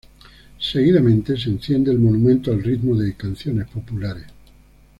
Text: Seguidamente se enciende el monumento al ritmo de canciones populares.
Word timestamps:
Seguidamente 0.59 1.37
se 1.37 1.49
enciende 1.51 1.91
el 1.91 1.99
monumento 1.99 2.51
al 2.51 2.63
ritmo 2.63 2.95
de 2.97 3.13
canciones 3.13 3.67
populares. 3.69 4.25